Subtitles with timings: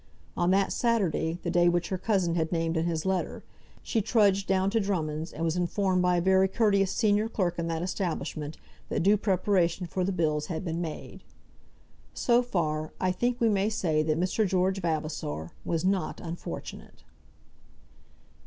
[0.35, 3.43] On that Saturday, the day which her cousin had named in his letter,
[3.83, 7.67] she trudged down to Drummonds', and was informed by a very courteous senior clerk in
[7.67, 8.57] that establishment,
[8.89, 11.23] that due preparation for the bills had been made.
[12.15, 14.47] So far, I think we may say that Mr.
[14.47, 17.03] George Vavasor was not unfortunate.